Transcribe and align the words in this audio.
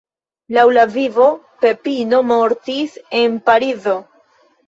Laŭ 0.55 0.61
la 0.77 0.85
"Vivo", 0.93 1.25
Pepino 1.65 2.21
mortis 2.31 2.97
en 3.21 3.39
Parizo. 3.51 3.97